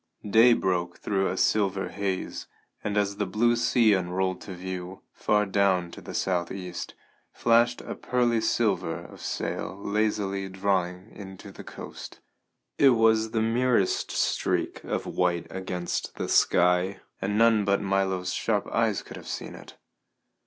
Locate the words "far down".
5.13-5.91